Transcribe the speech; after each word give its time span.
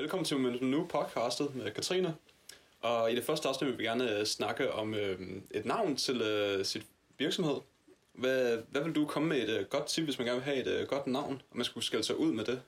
Velkommen 0.00 0.24
til 0.24 0.36
Momentum 0.36 0.68
Nu 0.68 0.86
podcastet 0.86 1.54
med 1.54 1.70
Katrine. 1.70 2.14
Og 2.80 3.12
i 3.12 3.16
det 3.16 3.24
første 3.24 3.48
afsnit 3.48 3.70
vil 3.70 3.78
vi 3.78 3.84
gerne 3.84 4.18
øh, 4.18 4.26
snakke 4.26 4.72
om 4.72 4.94
øh, 4.94 5.20
et 5.50 5.64
navn 5.64 5.96
til 5.96 6.22
øh, 6.22 6.64
sit 6.64 6.86
virksomhed. 7.18 7.56
Hvad, 8.12 8.58
hvad 8.70 8.82
vil 8.82 8.94
du 8.94 9.06
komme 9.06 9.28
med 9.28 9.48
et 9.48 9.48
øh, 9.48 9.66
godt 9.66 9.86
tip, 9.86 10.04
hvis 10.04 10.18
man 10.18 10.26
gerne 10.26 10.40
vil 10.40 10.44
have 10.44 10.56
et 10.56 10.66
øh, 10.66 10.88
godt 10.88 11.06
navn, 11.06 11.42
og 11.50 11.56
man 11.56 11.64
skulle 11.64 11.84
skælde 11.84 12.04
sig 12.04 12.16
ud 12.16 12.32
med 12.32 12.44
det? 12.44 12.62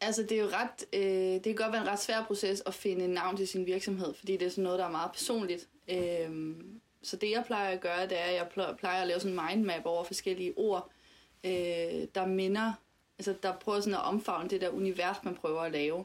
Altså, 0.00 0.22
det 0.22 0.32
er 0.32 0.42
jo 0.42 0.48
ret, 0.48 0.84
øh, 0.92 1.34
det 1.34 1.42
kan 1.44 1.54
godt 1.54 1.72
være 1.72 1.82
en 1.82 1.88
ret 1.88 2.00
svær 2.00 2.24
proces 2.24 2.62
at 2.66 2.74
finde 2.74 3.04
et 3.04 3.10
navn 3.10 3.36
til 3.36 3.48
sin 3.48 3.66
virksomhed, 3.66 4.14
fordi 4.14 4.36
det 4.36 4.46
er 4.46 4.50
sådan 4.50 4.64
noget, 4.64 4.78
der 4.78 4.84
er 4.84 4.90
meget 4.90 5.12
personligt. 5.12 5.68
Øh, 5.88 6.54
så 7.02 7.16
det, 7.16 7.30
jeg 7.30 7.44
plejer 7.46 7.70
at 7.70 7.80
gøre, 7.80 8.02
det 8.02 8.18
er, 8.18 8.24
at 8.24 8.34
jeg 8.34 8.74
plejer 8.78 9.02
at 9.02 9.08
lave 9.08 9.20
sådan 9.20 9.38
en 9.38 9.46
mindmap 9.46 9.86
over 9.86 10.04
forskellige 10.04 10.52
ord, 10.56 10.90
øh, 11.44 11.50
der 12.14 12.26
minder, 12.26 12.72
altså 13.18 13.34
der 13.42 13.52
prøver 13.52 13.80
sådan 13.80 13.94
at 13.94 14.04
omfavne 14.04 14.48
det 14.48 14.60
der 14.60 14.68
univers, 14.68 15.16
man 15.24 15.34
prøver 15.34 15.60
at 15.60 15.72
lave. 15.72 16.04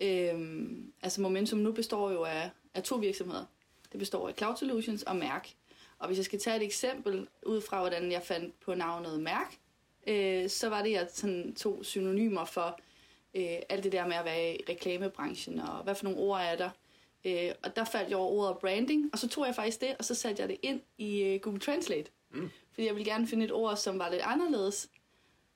Øh, 0.00 0.70
altså 1.02 1.20
Momentum 1.20 1.58
nu 1.58 1.72
består 1.72 2.10
jo 2.10 2.24
af, 2.24 2.50
af 2.74 2.82
to 2.82 2.96
virksomheder. 2.96 3.44
Det 3.92 3.98
består 3.98 4.28
af 4.28 4.34
Cloud 4.34 4.56
Solutions 4.56 5.02
og 5.02 5.16
Mærk. 5.16 5.54
Og 5.98 6.06
hvis 6.06 6.16
jeg 6.16 6.24
skal 6.24 6.40
tage 6.40 6.56
et 6.56 6.62
eksempel 6.62 7.28
ud 7.46 7.60
fra, 7.60 7.80
hvordan 7.80 8.12
jeg 8.12 8.22
fandt 8.22 8.60
på 8.60 8.74
navnet 8.74 9.20
Mærk, 9.20 9.58
øh, 10.06 10.48
så 10.50 10.68
var 10.68 10.82
det 10.82 10.90
jeg 10.90 11.08
sådan 11.12 11.54
to 11.54 11.82
synonymer 11.82 12.44
for 12.44 12.80
øh, 13.34 13.56
alt 13.68 13.84
det 13.84 13.92
der 13.92 14.06
med 14.06 14.16
at 14.16 14.24
være 14.24 14.54
i 14.54 14.62
reklamebranchen, 14.68 15.60
og 15.60 15.82
hvad 15.82 15.94
for 15.94 16.04
nogle 16.04 16.18
ord 16.18 16.40
er 16.40 16.56
der. 16.56 16.70
Øh, 17.24 17.54
og 17.62 17.76
der 17.76 17.84
faldt 17.84 18.08
jeg 18.08 18.18
over 18.18 18.30
ordet 18.30 18.58
branding, 18.58 19.10
og 19.12 19.18
så 19.18 19.28
tog 19.28 19.46
jeg 19.46 19.54
faktisk 19.54 19.80
det, 19.80 19.96
og 19.98 20.04
så 20.04 20.14
satte 20.14 20.40
jeg 20.40 20.48
det 20.48 20.56
ind 20.62 20.80
i 20.98 21.22
øh, 21.22 21.40
Google 21.40 21.60
Translate. 21.60 22.10
Mm. 22.30 22.50
Fordi 22.72 22.86
jeg 22.86 22.94
ville 22.94 23.10
gerne 23.10 23.26
finde 23.26 23.44
et 23.44 23.52
ord, 23.52 23.76
som 23.76 23.98
var 23.98 24.10
lidt 24.10 24.22
anderledes. 24.22 24.88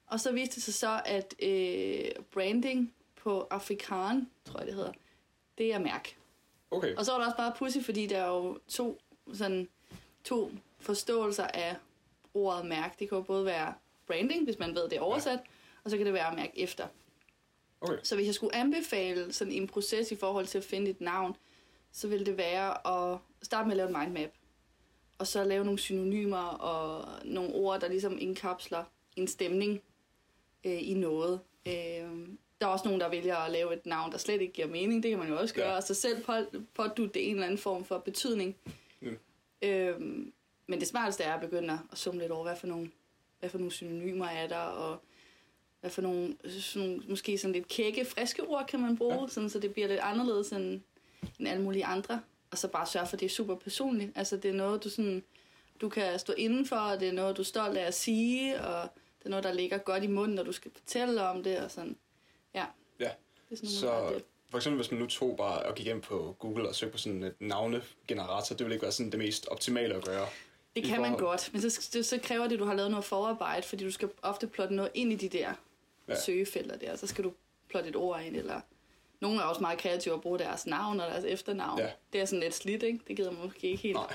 Og 0.06 0.20
så 0.20 0.32
viste 0.32 0.54
det 0.54 0.62
sig 0.62 0.74
så, 0.74 1.00
at 1.04 1.34
øh, 1.42 2.10
branding 2.32 2.94
på 3.22 3.46
afrikan, 3.50 4.30
tror 4.44 4.58
jeg 4.58 4.66
det 4.66 4.74
hedder, 4.74 4.92
det 5.58 5.74
er 5.74 5.78
mærk. 5.78 6.16
Okay. 6.70 6.96
Og 6.96 7.04
så 7.04 7.12
var 7.12 7.18
det 7.18 7.26
også 7.26 7.36
bare 7.36 7.52
pussy, 7.58 7.78
fordi 7.78 8.06
der 8.06 8.18
er 8.18 8.28
jo 8.28 8.58
to, 8.68 9.00
sådan, 9.32 9.68
to 10.24 10.50
forståelser 10.78 11.46
af 11.46 11.76
ordet 12.34 12.66
mærk. 12.66 12.98
Det 12.98 13.08
kan 13.08 13.18
jo 13.18 13.22
både 13.22 13.44
være 13.44 13.74
branding, 14.06 14.44
hvis 14.44 14.58
man 14.58 14.74
ved 14.74 14.88
det 14.88 14.96
er 14.96 15.00
oversat, 15.00 15.38
ja. 15.38 15.44
og 15.84 15.90
så 15.90 15.96
kan 15.96 16.06
det 16.06 16.14
være 16.14 16.36
mærk 16.36 16.50
efter. 16.54 16.86
Okay. 17.80 17.98
Så 18.02 18.14
hvis 18.14 18.26
jeg 18.26 18.34
skulle 18.34 18.54
anbefale 18.54 19.32
sådan 19.32 19.52
en 19.52 19.66
proces 19.66 20.12
i 20.12 20.16
forhold 20.16 20.46
til 20.46 20.58
at 20.58 20.64
finde 20.64 20.90
et 20.90 21.00
navn, 21.00 21.36
så 21.92 22.08
ville 22.08 22.26
det 22.26 22.36
være 22.36 22.86
at 22.86 23.18
starte 23.42 23.68
med 23.68 23.72
at 23.72 23.76
lave 23.76 23.88
en 23.88 23.98
mindmap. 23.98 24.30
Og 25.18 25.26
så 25.26 25.44
lave 25.44 25.64
nogle 25.64 25.78
synonymer 25.78 26.38
og 26.38 27.08
nogle 27.24 27.54
ord, 27.54 27.80
der 27.80 27.88
ligesom 27.88 28.18
indkapsler 28.20 28.84
en 29.16 29.28
stemning 29.28 29.82
øh, 30.64 30.88
i 30.90 30.94
noget. 30.94 31.40
Øh, 31.66 32.28
der 32.62 32.68
er 32.68 32.72
også 32.72 32.84
nogen, 32.84 33.00
der 33.00 33.08
vælger 33.08 33.36
at 33.36 33.52
lave 33.52 33.74
et 33.74 33.86
navn, 33.86 34.12
der 34.12 34.18
slet 34.18 34.40
ikke 34.40 34.52
giver 34.52 34.68
mening. 34.68 35.02
Det 35.02 35.10
kan 35.10 35.18
man 35.18 35.28
jo 35.28 35.38
også 35.38 35.54
gøre. 35.54 35.70
Ja. 35.70 35.76
Og 35.76 35.82
så 35.82 35.94
selv 35.94 36.24
pådutte 36.74 37.14
det 37.14 37.28
en 37.28 37.34
eller 37.34 37.46
anden 37.46 37.58
form 37.58 37.84
for 37.84 37.98
betydning. 37.98 38.56
Mm. 39.00 39.18
Øh, 39.62 40.00
men 40.66 40.80
det 40.80 40.88
smarteste 40.88 41.24
er 41.24 41.34
at 41.34 41.40
begynde 41.40 41.78
at 41.92 41.98
summe 41.98 42.20
lidt 42.20 42.32
over, 42.32 42.44
hvad 42.44 42.56
for 42.56 42.66
nogle, 42.66 42.90
hvad 43.40 43.50
for 43.50 43.58
nogle 43.58 43.72
synonymer 43.72 44.26
er 44.26 44.48
der, 44.48 44.56
og 44.58 44.98
hvad 45.80 45.90
for 45.90 46.02
nogle, 46.02 46.36
sådan 46.48 46.88
nogle 46.88 47.02
måske 47.08 47.38
sådan 47.38 47.52
lidt 47.52 47.68
kække, 47.68 48.04
friske 48.04 48.42
ord 48.42 48.66
kan 48.66 48.80
man 48.80 48.96
bruge, 48.96 49.20
ja. 49.22 49.28
sådan, 49.28 49.50
så 49.50 49.58
det 49.58 49.72
bliver 49.72 49.88
lidt 49.88 50.00
anderledes 50.00 50.52
end, 50.52 50.80
end 51.38 51.48
alle 51.48 51.62
mulige 51.62 51.84
andre. 51.84 52.20
Og 52.50 52.58
så 52.58 52.68
bare 52.68 52.86
sørge 52.86 53.06
for, 53.06 53.16
at 53.16 53.20
det 53.20 53.26
er 53.26 53.30
super 53.30 53.54
personligt. 53.54 54.12
Altså 54.14 54.36
det 54.36 54.48
er 54.48 54.54
noget, 54.54 54.84
du, 54.84 54.88
sådan, 54.88 55.22
du 55.80 55.88
kan 55.88 56.18
stå 56.18 56.32
indenfor, 56.32 56.76
og 56.76 57.00
det 57.00 57.08
er 57.08 57.12
noget, 57.12 57.36
du 57.36 57.42
er 57.42 57.46
stolt 57.46 57.78
af 57.78 57.86
at 57.86 57.94
sige, 57.94 58.60
og 58.60 58.88
det 59.18 59.26
er 59.26 59.30
noget, 59.30 59.44
der 59.44 59.52
ligger 59.52 59.78
godt 59.78 60.04
i 60.04 60.06
munden, 60.06 60.34
når 60.34 60.42
du 60.42 60.52
skal 60.52 60.70
fortælle 60.70 61.22
om 61.22 61.42
det, 61.42 61.58
og 61.58 61.70
sådan. 61.70 61.96
Ja. 62.54 62.64
Ja, 63.00 63.10
det 63.50 63.52
er 63.52 63.56
sådan 63.56 63.70
så 63.70 64.20
for 64.52 64.56
eksempel 64.56 64.76
hvis 64.76 64.90
man 64.90 65.00
nu 65.00 65.06
tog 65.06 65.36
bare 65.36 65.62
og 65.62 65.74
gik 65.74 65.86
ind 65.86 66.02
på 66.02 66.36
Google 66.38 66.68
og 66.68 66.74
søgte 66.74 66.92
på 66.92 66.98
sådan 66.98 67.22
et 67.22 67.34
navnegenerator, 67.40 68.56
det 68.56 68.64
ville 68.64 68.74
ikke 68.74 68.82
være 68.82 68.92
sådan 68.92 69.10
det 69.10 69.18
mest 69.18 69.46
optimale 69.46 69.94
at 69.94 70.04
gøre. 70.04 70.26
Det 70.76 70.84
kan 70.84 71.00
man 71.00 71.16
godt, 71.16 71.50
men 71.52 71.70
så, 71.70 72.02
så 72.02 72.18
kræver 72.22 72.44
det, 72.44 72.52
at 72.52 72.58
du 72.58 72.64
har 72.64 72.74
lavet 72.74 72.90
noget 72.90 73.04
forarbejde, 73.04 73.66
fordi 73.66 73.84
du 73.84 73.90
skal 73.90 74.10
ofte 74.22 74.46
plotte 74.46 74.74
noget 74.74 74.90
ind 74.94 75.12
i 75.12 75.16
de 75.16 75.28
der 75.28 75.54
ja. 76.08 76.20
søgefelter 76.20 76.76
der, 76.76 76.96
så 76.96 77.06
skal 77.06 77.24
du 77.24 77.32
plotte 77.68 77.88
et 77.88 77.96
ord 77.96 78.22
ind, 78.22 78.36
eller 78.36 78.60
nogle 79.20 79.40
er 79.40 79.44
også 79.44 79.60
meget 79.60 79.78
kreative 79.78 80.14
at 80.14 80.20
bruge 80.20 80.38
deres 80.38 80.66
navn 80.66 81.00
og 81.00 81.10
deres 81.10 81.24
efternavn. 81.24 81.78
Ja. 81.78 81.90
Det 82.12 82.20
er 82.20 82.24
sådan 82.24 82.40
lidt 82.40 82.54
slidt, 82.54 82.82
ikke? 82.82 83.00
Det 83.08 83.16
gider 83.16 83.30
man 83.30 83.42
måske 83.42 83.66
ikke 83.66 83.82
helt 83.82 83.96
Nej. 83.96 84.14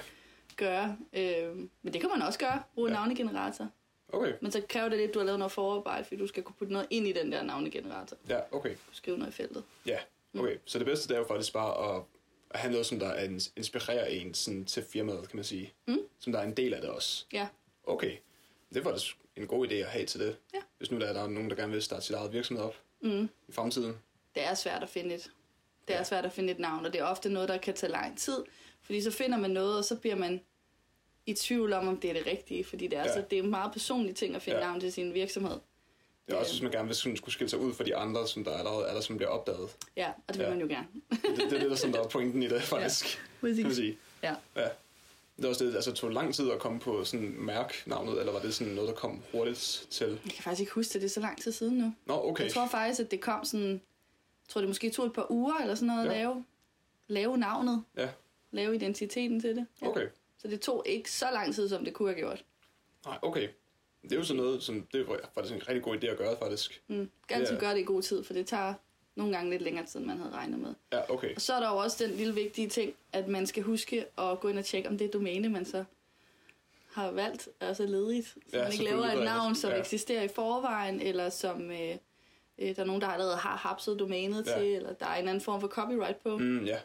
gøre. 0.57 0.97
Øh, 1.13 1.56
men 1.56 1.94
det 1.94 2.01
kan 2.01 2.09
man 2.09 2.22
også 2.22 2.40
gøre, 2.40 2.63
bruge 2.75 2.90
ja. 2.90 2.95
navnegenerator. 2.95 3.67
Okay. 4.09 4.34
Men 4.41 4.51
så 4.51 4.62
kræver 4.69 4.90
det 4.90 4.97
lidt, 4.97 5.09
at 5.09 5.13
du 5.13 5.19
har 5.19 5.25
lavet 5.25 5.40
noget 5.40 5.51
forarbejde, 5.51 6.03
fordi 6.03 6.18
du 6.19 6.28
skal 6.28 6.44
kunne 6.44 6.56
putte 6.59 6.73
noget 6.73 6.88
ind 6.90 7.07
i 7.07 7.13
den 7.13 7.31
der 7.31 7.44
navnegenerator. 7.44 8.18
Ja, 8.29 8.40
okay. 8.51 8.75
Skrive 8.91 9.18
noget 9.18 9.31
i 9.31 9.35
feltet. 9.35 9.63
Ja, 9.85 10.00
okay. 10.40 10.53
Mm. 10.53 10.59
Så 10.66 10.79
det 10.79 10.85
bedste 10.85 11.07
det 11.07 11.13
er 11.13 11.19
jo 11.19 11.28
faktisk 11.28 11.53
bare 11.53 11.95
at, 11.95 12.03
at 12.51 12.59
have 12.59 12.72
noget, 12.72 12.85
som 12.85 13.00
der 13.00 13.40
inspirerer 13.56 14.06
en 14.06 14.34
sådan, 14.34 14.66
til 14.66 14.84
firmaet, 14.84 15.29
kan 15.29 15.38
man 15.38 15.44
sige. 15.44 15.73
Mm. 15.88 16.00
Som 16.19 16.34
der 16.34 16.40
er 16.40 16.44
en 16.44 16.57
del 16.57 16.73
af 16.73 16.81
det 16.81 16.90
også. 16.90 17.25
Ja. 17.34 17.47
Okay. 17.84 18.17
Det 18.73 18.85
var 18.85 19.03
en 19.35 19.47
god 19.47 19.67
idé 19.67 19.73
at 19.73 19.88
have 19.88 20.06
til 20.06 20.19
det. 20.19 20.38
Ja. 20.53 20.59
Hvis 20.78 20.91
nu 20.91 21.00
der 21.00 21.07
er 21.07 21.13
der 21.13 21.28
nogen, 21.28 21.50
der 21.50 21.56
gerne 21.56 21.73
vil 21.73 21.81
starte 21.81 22.06
sit 22.06 22.16
eget 22.16 22.34
virksomhed 22.34 22.66
op 22.66 22.75
mm. 23.01 23.29
i 23.47 23.51
fremtiden. 23.51 23.97
Det 24.35 24.46
er 24.46 24.53
svært 24.53 24.84
at 24.84 24.90
finde 24.90 25.16
et. 25.16 25.31
Det 25.88 25.94
er 25.94 25.97
ja. 25.97 26.03
svært 26.03 26.25
at 26.25 26.31
finde 26.31 26.51
et 26.51 26.59
navn, 26.59 26.85
og 26.85 26.94
det 26.94 27.01
er 27.01 27.06
ofte 27.06 27.29
noget, 27.29 27.50
der 27.50 27.57
kan 27.57 27.73
tage 27.73 27.91
lang 27.91 28.17
tid. 28.17 28.44
Fordi 28.81 29.01
så 29.01 29.12
finder 29.12 29.38
man 29.38 29.51
noget, 29.51 29.78
og 29.78 29.85
så 29.85 29.96
bliver 29.96 30.16
man 30.16 30.41
i 31.27 31.33
tvivl 31.33 31.73
om, 31.73 31.88
om 31.88 31.97
det 31.97 32.09
er 32.09 32.13
det 32.13 32.27
rigtige. 32.27 32.63
Fordi 32.63 32.88
det 32.88 32.99
er, 32.99 33.03
ja. 33.03 33.13
så, 33.13 33.23
det 33.29 33.39
er 33.39 33.43
en 33.43 33.49
meget 33.49 33.71
personlig 33.71 34.15
ting 34.15 34.35
at 34.35 34.41
finde 34.41 34.59
ja. 34.59 34.65
navn 34.65 34.79
til 34.79 34.93
sin 34.93 35.13
virksomhed. 35.13 35.57
Det 36.27 36.33
er 36.33 36.38
også, 36.38 36.51
hvis 36.51 36.61
man 36.61 36.71
gerne 36.71 36.88
vil 36.88 36.95
skulle 36.95 37.33
skille 37.33 37.49
sig 37.49 37.59
ud 37.59 37.73
fra 37.73 37.83
de 37.83 37.95
andre, 37.95 38.27
som 38.27 38.43
der 38.43 38.51
allerede 38.51 38.85
er 38.88 38.93
der, 38.93 39.01
som 39.01 39.17
bliver 39.17 39.29
opdaget. 39.29 39.69
Ja, 39.95 40.09
og 40.27 40.33
det 40.33 40.37
vil 40.37 40.43
ja. 40.43 40.49
man 40.49 40.61
jo 40.61 40.67
gerne. 40.67 40.87
det, 41.09 41.19
det, 41.23 41.37
det 41.37 41.63
er 41.63 41.69
det, 41.69 41.81
der, 41.83 41.91
der 41.91 42.03
er 42.03 42.07
pointen 42.07 42.43
i 42.43 42.47
det, 42.47 42.61
faktisk. 42.61 43.19
Ja, 43.43 43.47
kan 43.53 43.63
man 43.63 43.75
sige. 43.75 43.97
Ja. 44.23 44.35
ja. 44.55 44.67
Det 45.37 45.43
var 45.43 45.49
også 45.49 45.66
det, 45.66 45.75
altså 45.75 45.91
tog 45.91 46.11
lang 46.11 46.35
tid 46.35 46.51
at 46.51 46.59
komme 46.59 46.79
på 46.79 47.03
sådan 47.03 47.35
mærknavnet, 47.37 48.19
eller 48.19 48.31
var 48.31 48.39
det 48.39 48.53
sådan 48.53 48.73
noget, 48.73 48.87
der 48.87 48.95
kom 48.95 49.21
hurtigt 49.31 49.87
til? 49.89 50.07
Jeg 50.07 50.33
kan 50.33 50.43
faktisk 50.43 50.59
ikke 50.59 50.71
huske 50.71 50.93
det, 50.93 51.01
det 51.01 51.07
er 51.07 51.13
så 51.13 51.19
lang 51.19 51.41
tid 51.41 51.51
siden 51.51 51.77
nu. 51.77 51.93
Nå, 52.05 52.29
okay. 52.29 52.43
Jeg 52.43 52.51
tror 52.51 52.67
faktisk, 52.67 52.99
at 52.99 53.11
det 53.11 53.21
kom 53.21 53.45
sådan, 53.45 53.69
jeg 53.69 54.49
tror 54.49 54.61
det 54.61 54.69
måske 54.69 54.89
tog 54.89 55.05
et 55.05 55.13
par 55.13 55.31
uger 55.31 55.55
eller 55.61 55.75
sådan 55.75 55.87
noget 55.87 56.05
ja. 56.05 56.11
at 56.11 56.17
lave, 56.17 56.45
lave 57.07 57.37
navnet. 57.37 57.83
Ja. 57.97 58.09
Lave 58.51 58.75
identiteten 58.75 59.41
til 59.41 59.55
det. 59.55 59.66
Ja. 59.81 59.87
Okay. 59.87 60.07
Så 60.37 60.47
det 60.47 60.61
tog 60.61 60.83
ikke 60.85 61.11
så 61.11 61.25
lang 61.33 61.55
tid, 61.55 61.69
som 61.69 61.85
det 61.85 61.93
kunne 61.93 62.09
have 62.09 62.19
gjort. 62.19 62.43
Nej, 63.05 63.17
okay. 63.21 63.47
Det 64.03 64.11
er 64.11 64.15
jo 64.15 64.23
sådan 64.23 64.43
noget, 64.43 64.63
som 64.63 64.87
det 64.93 65.07
var 65.07 65.19
faktisk 65.33 65.55
en 65.55 65.67
rigtig 65.67 65.83
god 65.83 65.97
idé 65.97 66.07
at 66.07 66.17
gøre, 66.17 66.37
faktisk. 66.37 66.81
Mm. 66.87 67.09
Ganske 67.27 67.53
ja. 67.53 67.59
gøre 67.59 67.73
det 67.73 67.79
i 67.79 67.83
god 67.83 68.01
tid, 68.01 68.23
for 68.23 68.33
det 68.33 68.47
tager 68.47 68.73
nogle 69.15 69.35
gange 69.35 69.51
lidt 69.51 69.61
længere 69.61 69.85
tid, 69.85 69.99
end 69.99 70.07
man 70.07 70.17
havde 70.17 70.33
regnet 70.33 70.59
med. 70.59 70.73
Ja, 70.93 71.13
okay. 71.13 71.35
Og 71.35 71.41
så 71.41 71.53
er 71.53 71.59
der 71.59 71.69
jo 71.69 71.77
også 71.77 72.03
den 72.05 72.15
lille 72.15 72.33
vigtige 72.33 72.69
ting, 72.69 72.93
at 73.13 73.27
man 73.27 73.47
skal 73.47 73.63
huske 73.63 74.05
at 74.17 74.39
gå 74.39 74.47
ind 74.47 74.59
og 74.59 74.65
tjekke, 74.65 74.89
om 74.89 74.97
det 74.97 75.13
domæne, 75.13 75.49
man 75.49 75.65
så 75.65 75.83
har 76.91 77.11
valgt, 77.11 77.49
er 77.59 77.73
så 77.73 77.85
ledigt. 77.85 78.27
Så 78.27 78.57
ja, 78.57 78.63
man 78.63 78.71
ikke 78.71 78.83
laver 78.83 79.03
et 79.03 79.23
navn, 79.23 79.55
som 79.55 79.71
ja. 79.71 79.79
eksisterer 79.79 80.23
i 80.23 80.27
forvejen, 80.27 81.01
eller 81.01 81.29
som 81.29 81.71
øh, 81.71 81.95
øh, 82.57 82.75
der 82.75 82.81
er 82.81 82.85
nogen, 82.85 83.01
der 83.01 83.07
allerede 83.07 83.37
har 83.37 83.55
hapset 83.55 83.99
domænet 83.99 84.47
ja. 84.47 84.59
til, 84.59 84.75
eller 84.75 84.93
der 84.93 85.05
er 85.05 85.15
en 85.15 85.27
anden 85.27 85.41
form 85.41 85.61
for 85.61 85.67
copyright 85.67 86.17
på. 86.17 86.37
Mm, 86.37 86.65
ja. 86.65 86.77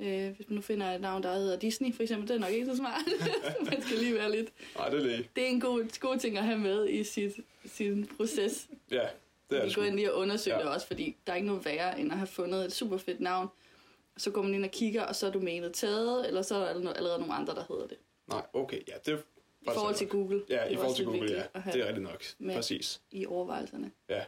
Øh, 0.00 0.36
hvis 0.36 0.48
man 0.48 0.56
nu 0.56 0.60
finder 0.60 0.86
et 0.86 1.00
navn, 1.00 1.22
der 1.22 1.34
hedder 1.34 1.58
Disney, 1.58 1.94
for 1.94 2.02
eksempel, 2.02 2.28
det 2.28 2.34
er 2.34 2.38
nok 2.38 2.50
ikke 2.50 2.66
så 2.66 2.76
smart. 2.76 3.00
man 3.70 3.82
skal 3.82 3.98
lige 3.98 4.14
være 4.14 4.30
lidt... 4.32 4.52
Nej, 4.76 4.88
det 4.88 4.98
er 4.98 5.04
lige. 5.04 5.28
Det 5.36 5.44
er 5.44 5.48
en 5.48 5.60
god, 5.60 6.00
god 6.00 6.18
ting 6.18 6.38
at 6.38 6.44
have 6.44 6.58
med 6.58 6.88
i 6.88 7.04
sit, 7.04 7.32
sin 7.64 8.10
proces. 8.16 8.68
Ja, 8.90 9.06
det 9.50 9.58
er 9.58 9.66
Vi 9.66 9.72
går 9.72 9.82
ind 9.82 9.94
lige 9.94 10.12
og 10.12 10.20
undersøger 10.20 10.56
ja. 10.56 10.62
det 10.62 10.70
også, 10.72 10.86
fordi 10.86 11.16
der 11.26 11.32
er 11.32 11.36
ikke 11.36 11.46
noget 11.46 11.64
værre, 11.64 12.00
end 12.00 12.12
at 12.12 12.18
have 12.18 12.26
fundet 12.26 12.64
et 12.64 12.72
super 12.72 12.96
fedt 12.96 13.20
navn. 13.20 13.48
Så 14.16 14.30
går 14.30 14.42
man 14.42 14.54
ind 14.54 14.64
og 14.64 14.70
kigger, 14.70 15.02
og 15.02 15.16
så 15.16 15.26
er 15.26 15.30
domænet 15.30 15.72
taget, 15.72 16.28
eller 16.28 16.42
så 16.42 16.54
er 16.54 16.74
der 16.74 16.92
allerede 16.92 17.18
nogle 17.18 17.34
andre, 17.34 17.54
der 17.54 17.64
hedder 17.68 17.86
det. 17.86 17.96
Nej, 18.26 18.42
okay, 18.52 18.80
ja, 18.88 18.92
det 19.06 19.22
I 19.62 19.66
forhold 19.74 19.94
til 19.94 20.08
Google. 20.08 20.42
Ja, 20.48 20.64
i 20.64 20.76
forhold 20.76 20.96
til 20.96 21.04
Google, 21.04 21.32
ja. 21.32 21.72
Det 21.72 21.80
er 21.80 21.86
rigtigt 21.86 22.02
nok. 22.02 22.24
Præcis. 22.56 23.00
I 23.10 23.26
overvejelserne. 23.26 23.90
Ja. 24.08 24.24